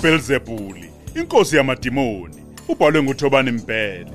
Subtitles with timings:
[0.00, 2.34] uBelzebuli inkosi yamadimoni
[2.68, 4.06] ubhalwe nguThobani Mpele.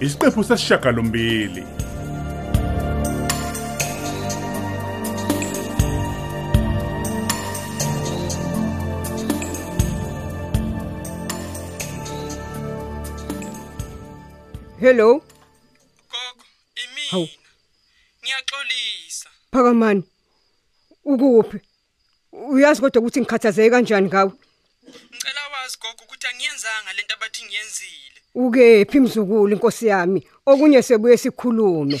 [0.00, 1.64] Isiqephu sesishiyagalombili
[14.82, 15.10] Hello,
[16.10, 16.44] Gogo,
[16.82, 17.28] imina.
[18.22, 19.28] Ngiyaxolisa.
[19.52, 20.02] Phakamani.
[21.04, 21.58] Ukuphi?
[22.32, 24.32] Uyazi kodwa ukuthi ngikhathazeke kanjani ngawe?
[25.14, 28.18] Ngicela wazi gogo ukuthi angiyenzanga lento abathi ngiyenzile.
[28.34, 30.26] Ukephi mzukulu inkosi yami?
[30.46, 32.00] Okunye sebuye sikhulume.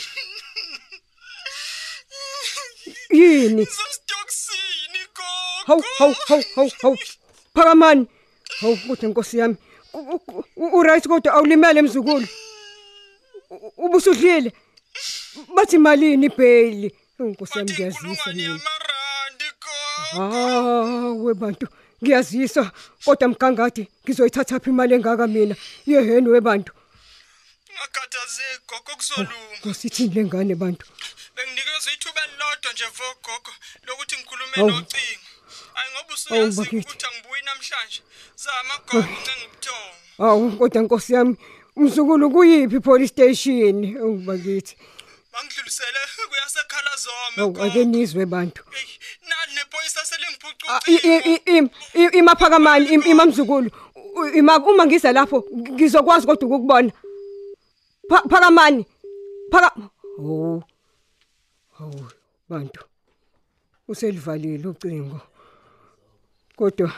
[3.10, 3.66] Yini?
[3.66, 5.66] Sesitoksini gogo.
[5.66, 6.96] Haw haw haw haw haw.
[7.54, 8.06] Phakamani.
[8.60, 9.56] Haw kodwa inkosi yami.
[9.94, 12.26] U- Uright kodwa awulimele mzukulu.
[13.76, 14.52] Ubusudlile.
[15.54, 16.90] Bathi malini bail?
[17.20, 18.60] Inkosi inkulungwane mina.
[20.12, 21.66] Hawe bantu
[22.04, 22.72] ngiyazisa
[23.04, 25.54] kodwa mgangadi ngizoyithatha phi imali engaka mina
[25.86, 26.72] yeheni webantu
[27.74, 29.58] Ngakhathazeki gogo kuzolunga.
[29.66, 30.86] ngosithini lengane bantu
[31.36, 33.52] Benginikezwe ithuba elilodwa nje vo gogo
[33.86, 34.70] lokuthi ngikhulume Hawu.
[34.70, 35.26] nocingo.
[35.74, 36.88] Ayi ngoba usuyazi bakithi.
[36.88, 38.00] ukuthi angibuyi namhlanje.
[38.36, 39.94] Zama gogo ncenga ubuthongo.
[40.18, 41.36] awu kodwa nkosi yami
[41.76, 43.74] umzukulu kuyiphi police station?
[43.96, 44.76] Ungibakithi
[45.32, 45.98] Bangidlulisele
[46.28, 48.64] kuyasekhala zome awu ake nizwe bantu.
[49.28, 49.60] Nali
[50.68, 51.70] Ah, i- selingiphucucile.
[51.94, 53.70] i- imaphakamani im- imamzukulu
[54.34, 56.92] ima uma ngiza lapho ngizokwazi kodwa ukukubona.
[58.08, 58.86] Pha- phakamani
[59.50, 59.72] phaka
[60.18, 60.62] oh
[61.80, 62.06] awu
[62.48, 62.84] bantu.
[63.88, 65.20] Uselivalile ucingo.
[66.56, 66.92] Kodwa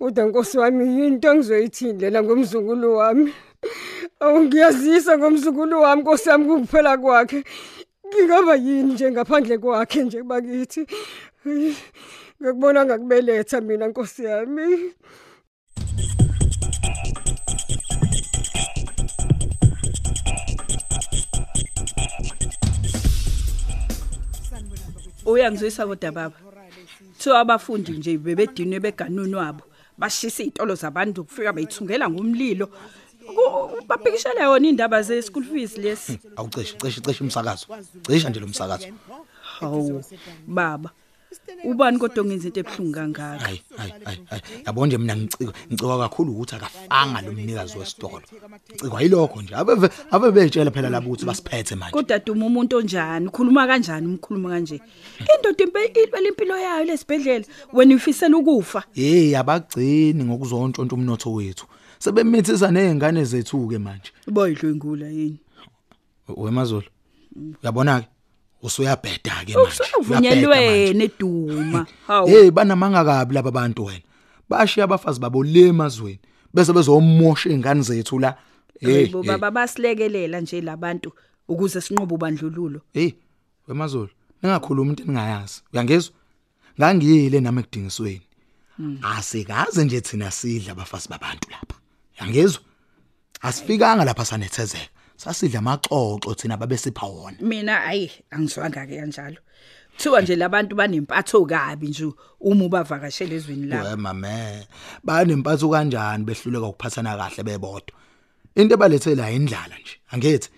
[0.00, 3.32] kodwa nkosi wami yinto engizoyithindela ngomzukulu wami.
[4.20, 7.44] Awu ngiyazisa ngomzukulu wami nkosi yami kukuphela kwakhe.
[8.08, 10.86] Ngingaba yini nje ngaphandle kwakhe nje bakithi?
[11.46, 11.74] Ay,
[12.42, 14.94] ngakubona ngakubeletha mina nkosi yami.
[25.26, 26.36] Uyangizwisa kodwa baba.
[27.18, 29.69] So abafundi nje bebedinwe beganuni wabo
[30.00, 32.66] bashisa izitolo zabantu kufika bayithungela ngomlilo.
[33.30, 36.18] Ku- babhekishela yona indaba ze school fees lesi.
[36.36, 37.66] Awucishe cishe cishe umsakazo.
[38.06, 38.86] Cisha nje lo msakazo.
[39.60, 40.02] Hawu
[40.46, 40.90] baba.
[41.64, 43.44] Ubani kodwa ongenza into ebuhlungu kangaka?
[43.44, 44.42] Hayi hayi hayi hayi.
[44.66, 48.22] Yabo nje mina ngicika ngicika kakhulu ukuthi akafanga lo mnikazi wesitolo.
[48.70, 49.54] Ngicikwa yilokho nje.
[49.54, 51.92] Abe abe betshela phela labo ukuthi basiphethe manje.
[51.92, 53.26] Kodwa duma umuntu onjani?
[53.26, 54.80] Ukhuluma kanjani umkhuluma kanje?
[55.36, 58.84] Indoda impe ilwela impilo yayo lesibhedlela wena ufisela ukufa?
[58.92, 61.66] Hey abagcini ngokuzontshontshwa umnotho wethu.
[61.98, 65.40] Sebemithisa nezingane zethu ke manje boyidlwengula yini?
[66.28, 66.88] Wemazolo
[67.62, 68.06] uyabona ke
[68.62, 69.82] usuyabheda ke manje.
[69.82, 72.28] usuvunyelwene duma hawu.
[72.28, 74.00] Hey banamanga kabi laba bantu wena.
[74.48, 76.18] Bashiya abafazi babo le emazweni
[76.54, 78.36] bese bezomosha izingane zethu la.
[78.80, 81.12] Hey Yebo baba basilekelela nje labantu
[81.48, 82.80] ukuze sinqobe ubandlululo.
[82.92, 83.12] hey
[83.68, 84.10] wemazolo
[84.42, 86.14] ningakhuluma into ningayazi uyangezwa
[86.80, 88.22] ngangiyile nami ekudingisweni.
[89.02, 91.76] Asikaze nje thina sidla abafazi babantu lapha.
[92.20, 92.62] Uyangezwa
[93.40, 94.88] asifikanga lapha sanethezeka.
[95.22, 99.40] Sasidla amaxoxo thina babesipha wona Mina ayi angizwanga ke kanjalo.
[99.92, 103.88] Kuthiwa nje labantu banempatho kabi nje uma ubavakashela ezweni labo.
[103.88, 104.66] we mame
[105.04, 107.94] banempatho kanjani behluleka ukuphathana kahle bebodwa
[108.56, 110.48] into ebalethela indlala nje angithi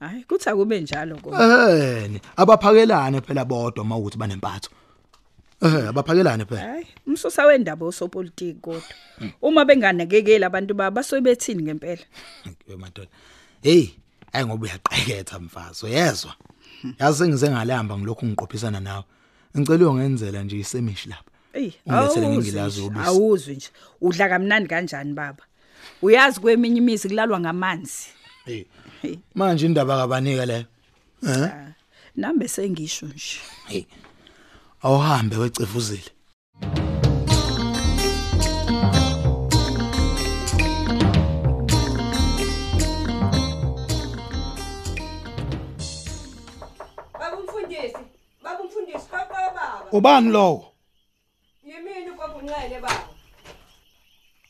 [0.00, 1.72] Hayi kuthi akube njalo kodwa.
[1.72, 4.70] ehene abaphakelane phela bodwa mawukuthi banempatho
[5.62, 8.82] eh abaphakelane phela Hayi umsusa wendaba osopolitiki kodwa.
[9.42, 12.04] Uma benganakekeli abantu baba basobe bethini ngempela.
[12.68, 13.10] we madoda
[13.66, 13.84] hey
[14.32, 16.34] ayi ngoba uyaqeketha mfazi uyezwa
[17.00, 19.04] yazi sengize ngalamba ngilokhu ngiqophisana nawe
[19.58, 23.06] ngicela uyongenzela nje isemishi lapha Ey, Ungilethele awuzwi ngingilazi nje, ubisi.
[23.08, 23.68] awuzwi nje.
[24.00, 25.42] Udla kamnandi kanjani baba?
[26.02, 28.06] Uyazi kweminye imizi kulalwa ngamanzi.
[28.44, 28.64] hey
[29.02, 29.16] Hey.
[29.34, 30.64] manje indaba kabanika leyo
[31.28, 31.72] eh Ah,
[32.16, 33.40] Nambe sengisho nje.
[33.66, 33.84] hey
[34.82, 36.10] awuhambe wecefuzile
[49.96, 50.72] ubani lowo
[51.64, 53.04] yimini kwabunqele baba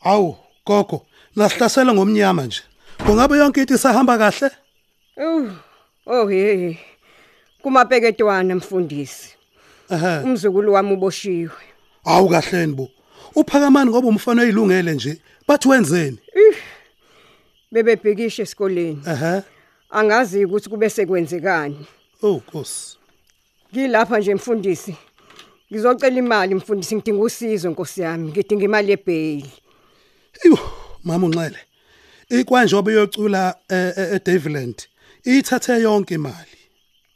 [0.00, 1.06] awu gogo
[1.36, 2.62] lasihlasela ngomnyama nje
[3.06, 4.50] kungabe yonke into isahamba kahle
[5.18, 5.48] Oh,
[6.06, 6.76] oh hey.
[7.62, 9.34] Kumapeketwana mfundisi.
[9.90, 11.50] ehe Umzukulu wami uboshiwe.
[12.04, 12.88] awu kahleni bo
[13.34, 16.18] uphakamani ngoba umfana oyilungele nje bathi wenzeni
[17.72, 19.02] bebebhekisha esikoleni.
[19.06, 19.42] ehe
[19.90, 21.86] Angazi ukuthi kube sekwenzekani.
[22.22, 22.96] oh Nkosi
[23.72, 24.96] Ngilapha nje mfundisi.
[25.72, 28.28] Ngizocela imali mfundisi ngidinga usizo Nkosi yami.
[28.28, 29.46] Ngidinga imali yebail.
[30.44, 30.58] Iwo
[31.04, 31.58] mama unxele.
[32.28, 33.54] Ikwanje obeyocula
[34.14, 34.86] eDaviland.
[35.24, 36.56] Ithathe yonke imali.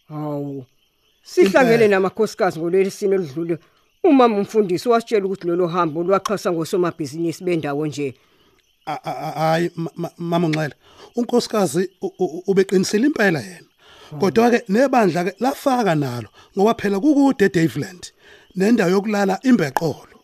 [0.08, 0.64] Hawu.
[1.22, 3.58] Sihlangene namakhosikazi ngolwesine oludlule.
[4.04, 8.14] Uma umfundisi wasitshela ukuthi lolo hambo lwaxhasa ngosomabhizinisi bendawo nje.
[8.86, 10.74] Hayi ma- ma- mama unxele.
[11.16, 13.66] Unkosikazi u- u- ubeqinisile impela yena.
[14.20, 18.12] Kodwa ke nebandla ke lafaka nalo ngoba phela kukude eDaviland.
[18.56, 20.16] Nendawo yokulala imbeqolo.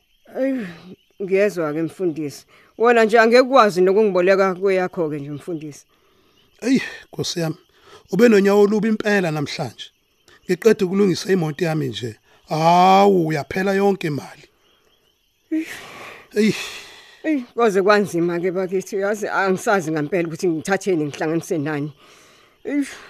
[1.22, 2.46] Ngiyezwa ke mfundisi.
[2.78, 5.84] Wona nje angekwazi nokungiboleka kweyakho ke nje mfundisi.
[6.60, 6.80] Ey
[7.12, 7.56] Nkosi yami.
[8.12, 9.90] Ube nonyawo olubi impela namhlanje.
[10.44, 12.16] Ngiqeda ukulungisa imoto yami nje.
[12.48, 14.44] Hawu uyaphela yonke imali.
[16.34, 16.52] Ey
[17.26, 21.92] Ey, kwaze kwanzima ke bakithi yazi angisazi ngempela ukuthi ngithatheni ngihlanganise nani.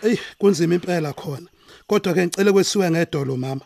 [0.02, 1.48] Ey kunzima impela khona.
[1.86, 3.60] Kodwa ke ngicela kwesiwe ngedolo mama.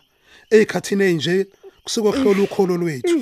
[0.51, 1.47] Ezikhathini enje
[1.83, 3.19] kusuke kuhlola ukholo lwethu.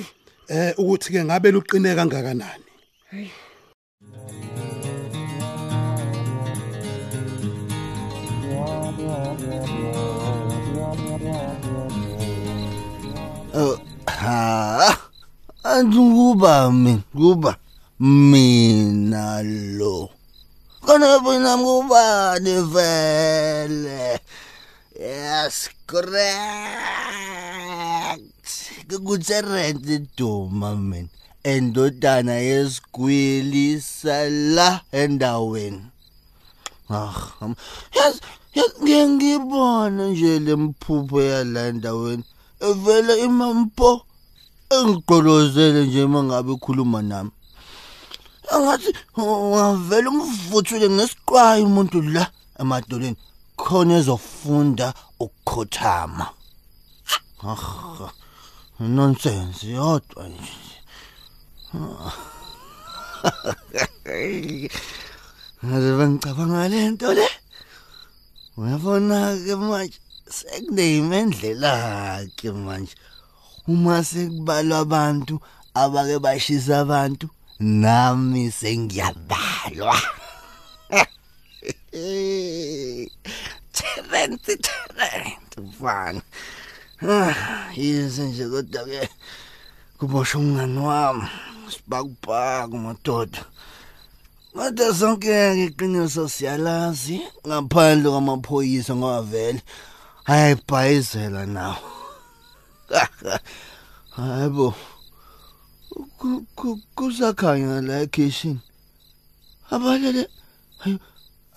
[0.48, 2.64] Eh ukuthi ke ngabe luqine kangakanani.
[14.06, 14.96] ha
[15.64, 17.56] andukuba mina kuba
[18.00, 19.42] mina
[19.78, 20.08] lo
[20.86, 24.20] kana bona ngubani vele
[25.00, 26.20] yes correct
[28.88, 31.08] kukutserente duma mina
[31.44, 35.82] endodana yesigwili sala endaweni
[36.92, 37.54] Ah, am-
[37.94, 38.20] yes,
[38.54, 42.24] yes, ngeke ngibona nje lemphupho yala endaweni.
[42.60, 44.02] Evela imampo
[44.70, 47.30] engigqolozele nje mangabe ekhuluma nami.
[48.50, 52.30] Angathi ungavela umvuthule ngesiqwayi umuntu la
[52.60, 53.16] emadoleni
[53.64, 56.26] khona ezofunda ukukhothama.
[57.42, 58.12] Ah,
[58.80, 60.56] nonsense yodwa nje.
[65.64, 67.28] Ngaze bengicabanga lento le.
[68.56, 69.98] Uyabona ke manje
[70.36, 71.72] sekuneyimendlela
[72.36, 72.94] ke manje.
[73.68, 75.34] Uma sekubalwa abantu
[75.74, 77.26] abake bashisa abantu
[77.60, 79.96] nami sengiyabalwa.
[84.20, 86.22] Talent talent mfana.
[87.02, 87.34] Ah,
[87.76, 89.08] yize nje kodwa ke
[89.98, 91.28] kubosha umngani wami
[91.70, 93.44] sibakubhaka madoda.
[94.54, 99.62] Kodwa sonke iqiniso siyalazi ngaphandle kwamaphoyisa ngoba vele
[100.26, 101.76] ayibhayizela nawo.
[104.16, 104.74] Hayibo.
[106.18, 108.60] Ku- ku- Kusakhanya la kitchen.
[109.70, 110.28] Abalele
[110.78, 110.98] hayo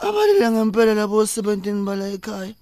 [0.08, 2.54] abalele ngempela labo 17 bala ekhaya.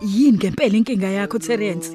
[0.00, 1.90] Yini ngempela inkinga yakho Terence?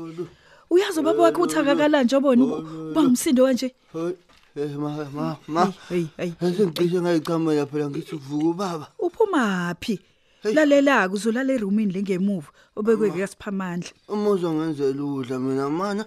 [0.70, 2.46] Uyazi baba wakho uthakakala nje obona
[2.94, 3.74] bangumsindo kanje.
[3.94, 4.14] Hey,
[4.56, 5.74] hey ma ma ma.
[5.90, 6.32] Hey, hey.
[6.40, 8.88] Sengicishe ngayicamela phela ngithi uvuka ubaba.
[9.00, 10.00] Uphuma phi?
[10.44, 13.92] Lalela kuzolala eroomini lengemuva obekwe ngesiphamandla.
[14.08, 16.06] Umuzo ngenzela udla mina mana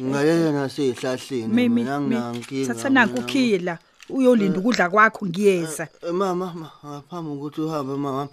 [0.00, 2.66] ngalele nasezihlahleni Mimi, mina mi, nginankinga.
[2.74, 3.26] thatha nanku mina.
[3.26, 3.78] ukhila.
[4.12, 5.88] Uyolinda ukudla kwakho ngiyeza.
[6.02, 8.28] Eh, Mama mama ngaphambi ukuthi uhambe mama.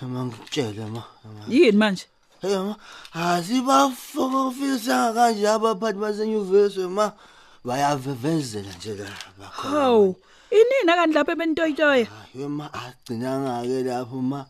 [0.00, 1.02] Mama ngitshele ma.
[1.24, 1.44] ma.
[1.48, 2.06] Yini manje?
[2.40, 2.76] Hey ma,
[3.12, 7.12] asibafokofisa kanje abaphathi basenyuvesi ma.
[7.64, 9.04] Bayavevezela nje la
[9.38, 9.80] bakhona.
[9.80, 10.16] Hawu,
[10.50, 12.06] inini kanti lapha ebentoyitoya?
[12.06, 14.46] Hayi ma agcinanga ke lapho ma.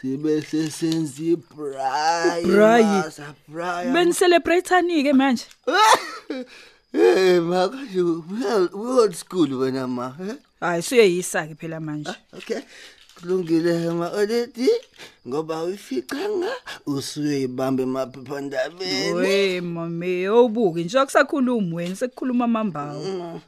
[0.00, 2.42] Sibe sesenza ibray.
[2.44, 3.02] Ibhrayi?
[3.48, 3.92] Bray.
[3.92, 5.46] Beni celebrateani ke manje?
[6.92, 10.12] Eh ma kanje we old school wena ma.
[10.20, 10.34] eh?
[10.60, 12.10] Hayi suyeyisa ke phela manje.
[12.36, 12.60] Okay.
[13.20, 14.68] Kulungile ma already
[15.28, 16.50] ngoba uyificanga
[16.86, 19.12] usuke ibambe emaphephandabeni.
[19.14, 23.40] We mame obuke nje akusakhuluma wena sekukhuluma amambawo.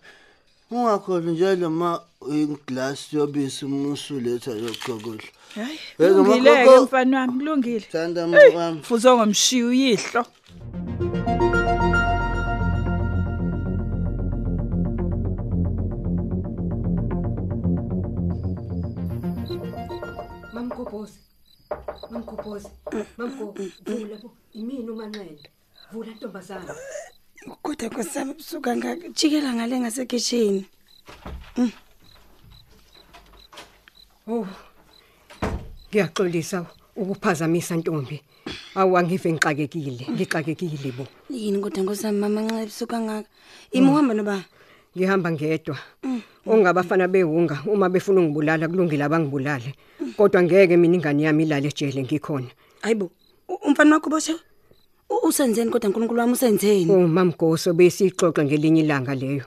[0.70, 5.28] Ungakhohle njalo ma inglass yobisi umusu letha yokhokudla.
[5.54, 6.84] Hayi, Yeka, kulungile ke magogo.
[6.84, 7.80] mfana wami, kulungile.
[7.80, 8.82] Thanda mama.
[8.82, 10.26] Fuzo ngomshiya uyihlo.
[22.12, 22.68] Mamgobhozi.
[23.16, 23.54] Mamgo,
[23.86, 24.28] vula bo.
[24.52, 25.40] Imini uManwele.
[25.92, 26.74] Vula ntombazana.
[27.62, 30.64] kodwa kusami busuka ngajikela ngale ngasekitchen
[34.28, 34.46] Oh.
[35.90, 36.66] Ngiyaxolisa
[36.96, 38.22] ukuphazamisa ntombi.
[38.74, 41.06] Awangive ngixakekile, ngixakekile bo.
[41.30, 43.28] yini kodwa ngosami mama nxa busuka ngaka
[43.72, 44.44] imi uhamba noba
[44.96, 45.78] ngihamba ngedwa
[46.46, 49.74] ongabafana behunga uma befuna ungibulala kulungile abangibulale.
[50.16, 52.46] Kodwa ngeke mina ingane yami ilale ejele ngikhona.
[52.82, 53.10] Hayibo
[53.66, 54.40] umfana wakho bosha U-
[55.22, 59.44] usenzeni kodwa uNkulunkulu wami usenzeni uma mgoso besixoxa ngelinye ilanga leyo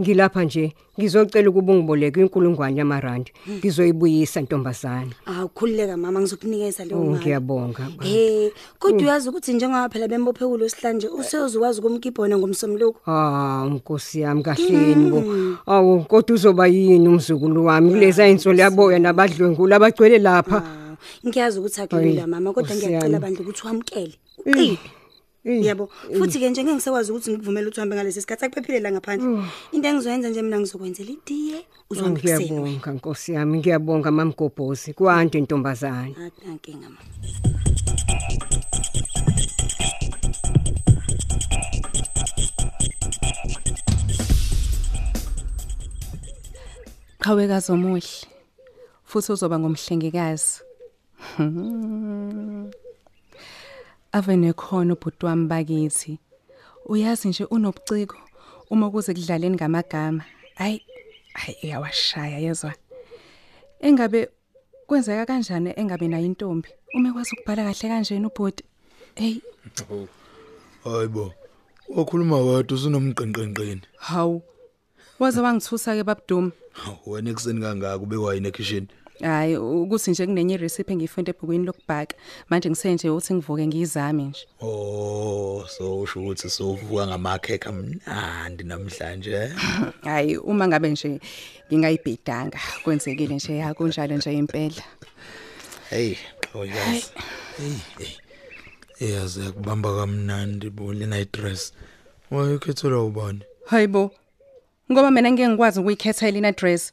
[0.00, 7.18] ngilapha nje ngizocela ukuba ungiboleke inkulungwane yamarandi ngizoyibuyisa ntombazana awukhululeka mama ngizokunikeza leyo oh mali
[7.18, 13.00] ngiyabonga Eh, kodwa uyazi ukuthi njengoba phela bembophe kulo sihlanje usezokwazi ukumkibhona ngomsomluko.
[13.06, 15.22] Ah, nkosi yami kahleni bo.
[15.66, 20.56] Awu, kodwa uzoba yini umzukulu wami kuleza insolo yaboya nabadlwengula abagcwele lapha.
[20.64, 20.96] Ah,
[21.26, 23.16] Ngiyazi ukuthi akulula Hayi, mama kodwa Nkosi ngiyacela yami.
[23.16, 24.14] abantu ukuthi wamkele.
[24.46, 24.78] Uqile.
[25.46, 25.86] Eh, Yebo.
[26.18, 29.46] Futhi ke nje ngeke ngisakwazi ukuthi ngikuvumele ukuthi uhambe ngalesi sikhathi akuphephile la ngaphandle.
[29.72, 32.50] Into engizoyenza nje mina ngizokwenzela itiye uzohambe kuseni.
[32.50, 34.92] Ngiyabonga nkosi yami, ngiyabonga mamgobhozi.
[34.92, 36.10] Kwande ntombazana.
[36.26, 36.98] Akunankinga mama.
[47.22, 48.26] Qhawekazi omuhle.
[49.04, 50.62] Futhi uzoba ngomhlengekazi.
[54.16, 56.18] Ave nekhono ubhuti wami bakithi.
[56.86, 58.16] Uyazi nje unobuciko
[58.70, 60.24] uma kuze kudlaleni ngamagama.
[60.54, 60.82] Hayi,
[61.34, 62.72] hayi uyawashaya yezwa.
[63.80, 64.28] Engabe
[64.86, 66.68] kwenzeka kanjani engabe nayo intombi?
[66.94, 68.64] Uma ekwazi ukubhala kahle kanjena ubhuti.
[69.14, 69.40] Hey,
[70.84, 71.34] Hayibo.
[71.88, 73.82] Wakhuluma wedwa usunomqenqenqeni.
[73.96, 74.42] hawu.
[75.18, 76.52] Waze wangithusa ke babduma.
[77.06, 78.88] Wena ekseni kangaka ubekwa yini ekitchen?
[79.20, 82.16] Hayi ukuthi nje kunenye recipe engiyifunde ebhukwini lokubhaka.
[82.50, 84.46] Manje ngisenje ukuthi ngivuke ngizame nje.
[84.60, 89.32] Oh, so usho ukuthi sovuka ngamakhekhe amnandi namhlanje.
[89.32, 89.50] eh?
[90.04, 91.20] Hayi uma ngabe nje
[91.72, 94.82] ngingayibhedanga kwenzekile nje ya kunjalo nje impela.
[95.90, 96.14] Hey,
[96.54, 97.10] oyazi.
[97.58, 98.08] Hey, hey.
[99.00, 101.72] Eyazi yakubamba kamnandi bo le night dress.
[102.30, 103.40] Wayekhethelwa ubani?
[103.66, 104.10] Hayibo.
[104.92, 106.92] Ngoba mina ngeke ngikwazi ukuyikhethela ina dress.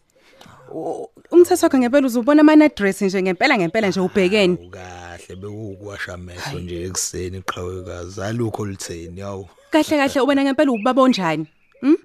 [0.74, 4.54] U- Umthetho wakhe ngempela uzubona ama dress nje ngempela ngempela nje ubhekeni.
[4.68, 8.22] Ukahle bekuwukwasha amehlo nje ekseni qhawekazi.
[8.22, 9.48] Alukho litheni yawu.
[9.72, 11.48] Kahle kahle ubona ngempela ubaba onjani?
[11.82, 11.96] Hm?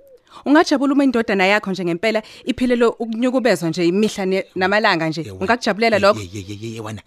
[0.47, 5.31] Ungajabula uma indodana yakho nje ngempela iphilelo ukunyukubezwa nje imihla ne- namalanga nje.
[5.31, 6.21] Ungakujabulela lokho?
[6.21, 7.03] Ye ye ye ye wena.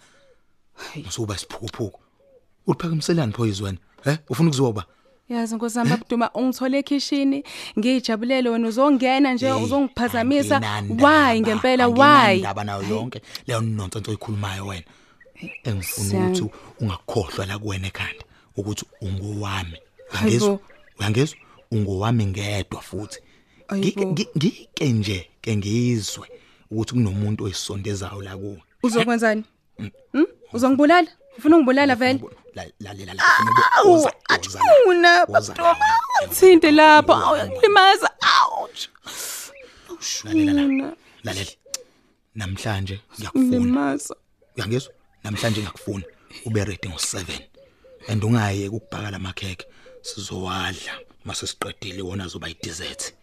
[1.08, 2.00] Usuba siphukuphuku.
[2.66, 3.78] Uphakamiselani phoyizwe wena?
[4.04, 4.18] He?
[4.28, 4.84] Ufuna ukuzoba?
[5.28, 7.42] Yazi nkosami babuduma ungithole ekitchen
[7.78, 10.60] ngijabulele wena uzongena nje uzongiphazamisa
[11.02, 14.84] why ngempela why Indaba nayo yonke leyo nonsense oyikhulumayo wena.
[15.64, 16.26] Engifuna Siyami.
[16.40, 16.50] ukuthi
[16.80, 18.24] ungakhohlwa la kuwena ekhanda
[18.56, 19.78] ukuthi ungowami.
[20.08, 20.46] Hayibo.
[20.46, 20.58] Uyangizwa?
[20.98, 21.38] Uyangizwa?
[21.70, 23.18] Ungowami ngedwa futhi.
[23.74, 24.12] Ngike Hayibo.
[24.12, 26.28] ngi- ngike nje ke ngizwe
[26.70, 28.62] ukuthi kunomuntu oyisondezayo la kuwe.
[28.82, 29.44] uzokwenzani
[30.12, 31.08] hm uzongibulala
[31.38, 32.20] ufuna ungibulala vele.
[32.54, 33.22] La- lalela la
[33.76, 35.76] Awu, ufuna ukuza una babudoma
[36.24, 38.10] uthinte lapha awulimaza
[38.60, 38.88] ouch.
[40.24, 40.92] Lalela la.
[41.24, 41.50] Lalela.
[42.34, 43.58] Namhlanje ngiyakufuna.
[43.58, 44.14] Limaza
[44.56, 44.92] uyangizwa?
[45.24, 46.04] Namhlanje ngiyakufuna.
[46.44, 47.40] Ube ready ngo7
[48.08, 49.66] and ungayeki ukubhaka lamakheke
[50.02, 50.92] sizowadla.
[51.24, 53.14] Mase siqedile wona zoba idessert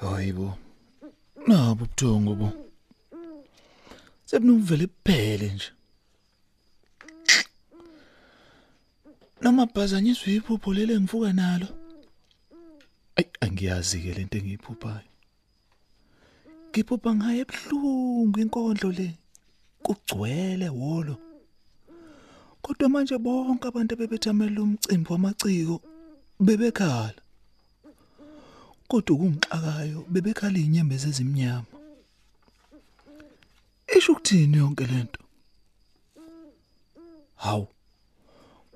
[0.00, 0.58] Hayibo.
[1.46, 2.48] Nabo ubuthongo bo.
[4.26, 5.70] Sebunuvele kuphele nje.
[9.42, 11.68] Noma bhazanyiswa iphupho lele ngivuka nalo.
[13.16, 15.10] Ay angiyazi ke lento engiyiphuphayo.
[16.70, 19.08] Ngiphupha ngaye ebhlungu inkondlo le.
[19.84, 21.16] Kugcwele wolo.
[22.62, 25.76] Kodwa manje bonke abantu bebethamela umcimbi wamaciko
[26.40, 27.20] bebekhala.
[28.90, 31.70] Kodwa kungixakayo bebekhala inyembezi ezimnyama.
[33.96, 35.20] Isho ukuthini yonke lento
[37.44, 37.66] hawu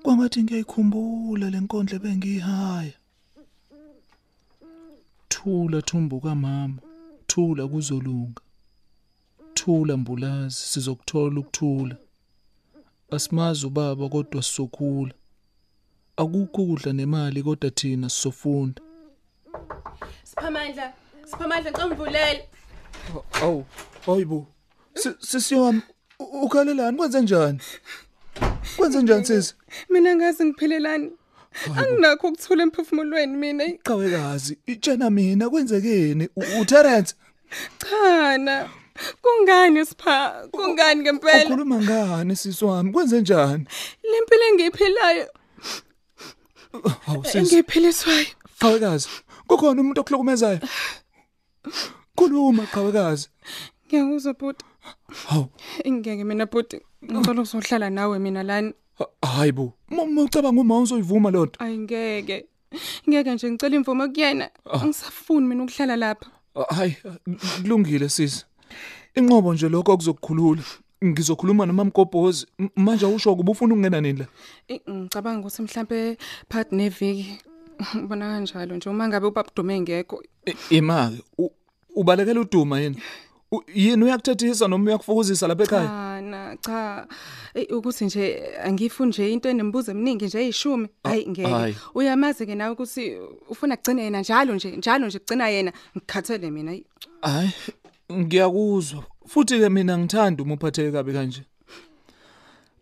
[0.02, 2.96] kwangathi ngiyayikhumbula lenkondlo bengiyihaya
[5.32, 6.80] thula thumbuka mama
[7.26, 8.42] thula kuzolunga.
[9.54, 11.96] Thula mbulazi sizokuthola ukuthula.
[13.10, 15.14] Asimazi ubaba kodwa sizokhula.
[16.16, 18.82] Akukho ukudla nemali kodwa thina sizofunda.
[20.34, 20.92] Siphamandla
[21.30, 22.48] Siphamandla ngicela ungivulele
[23.42, 23.64] Awu,
[24.06, 24.46] hayibo.
[25.20, 25.82] Sisiyami,
[26.18, 27.60] ukhalelani kwenze njani?
[28.76, 29.54] Kwenze njani sisi?
[29.90, 31.10] mina ngazi ngiphelelani
[31.76, 36.28] anginakho ukuthula emphefumulweni mina Qhawekazi, itshena mina kwenzekeni?
[36.36, 37.14] U- uTerence
[37.78, 38.68] chana
[39.22, 42.92] kungani sipha kungani ngempela ukhuluma ngani sisi wami?
[42.92, 43.66] Kwenze njani?
[44.02, 45.28] lempilo engiyiphilayo
[47.06, 48.26] Hawu sisi, engiyiphiliswayo
[48.58, 49.08] qhawekazi.
[49.48, 50.60] Kukhona umuntu okuhlukumezayo.
[52.16, 53.28] Khuluma qhawekazi.
[53.86, 54.64] ngiyakuzwa bhuti
[55.28, 55.48] Hawu,
[55.84, 58.72] Ingeke mina bhuti ngicela ukuzohlala nawe mina lana.
[58.98, 59.72] ha- hayibo.
[59.90, 61.58] Uma ucabanga uma uzoyivuma lonto.
[61.64, 62.46] Ayingeke.
[63.08, 64.50] Ngeke nje ngicela imvumo kuyena.
[64.84, 66.30] Ngisafuni mina ukuhlala lapha.
[66.70, 66.96] Hayi,
[67.62, 68.44] kulungile sisi.
[69.14, 70.62] Inqobo nje lokho okuzokukhulula.
[71.04, 72.46] Ngizokhuluma nomamgobhozi.
[72.58, 74.26] M- Manje usho ukuba ufuna ukungena nini la?
[74.68, 76.16] Eh, Ngicabanga ukuthi mhlambe
[76.48, 77.38] part neviki
[78.04, 80.22] ubona kanjalo nje uma ngabe ubaba Dume ngekho.
[80.46, 81.50] I- Imake, u-
[81.96, 82.96] ubalekela uduma yini?
[83.52, 85.86] U- Yini uyakuthathisa noma uyakufukuzisa lapha ekhaya?
[85.86, 87.06] Cha na cha
[87.54, 91.76] Eh, ukuthi nje angifuni nje into enembuzo eminingi nje eyishumi hayi ngeke hayi.
[91.94, 93.16] uyamazi ke nawe ukuthi
[93.48, 96.84] ufuna kugcina yena njalo nje njalo nje kugcina yena ngikhathele mina hayi
[97.22, 97.50] Hayi,
[98.12, 99.04] ngiyakuzwa.
[99.26, 101.42] Futhi ke mina ngithanda uma uphatheke kabi kanje.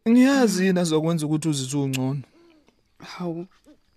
[0.08, 2.22] Ngiyazi yini azokwenza ukuthi uzizwe ungcono.
[2.98, 3.46] hawu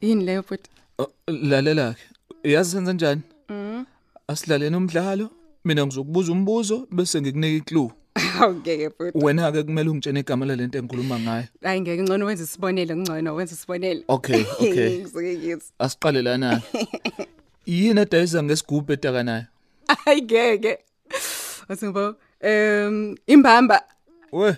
[0.01, 2.03] yini leyo futhi Uh, Lalela ke.
[2.51, 3.21] Yazi senza kanjani?
[3.49, 3.85] Mhm.
[4.27, 5.29] Asidlaleni umdlalo.
[5.65, 7.91] Mina ngizokubuza umbuzo bese ngikunika iclue.
[8.39, 11.47] hawu ngeke futhi Wena ke kumele ungitshene igama lalento engikhuluma ngayo.
[11.63, 14.97] hayi ngeke ngcono wenza isibonelo ngcono wenza isibonelo Okay, okay.
[14.99, 16.61] ngisuke ngithi Asiqale lana.
[17.65, 19.45] Yini edayisa ngesigubhu etakanayo?
[20.05, 20.77] hayi ngeke
[21.69, 23.81] asingibo em imbamba
[24.31, 24.55] We,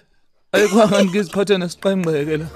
[0.52, 2.48] ayikwanga ngiziphathe nesiqengqeke la.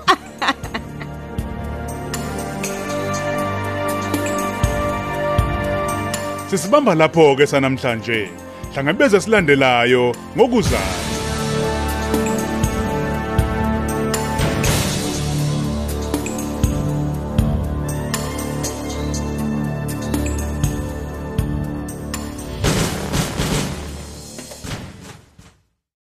[6.51, 8.27] Sisibamba lapho ke sanamhlanje.
[8.75, 11.10] Hlangabeze silandelayo ngokuzayo.